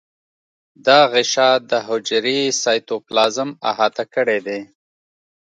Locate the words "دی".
4.47-4.59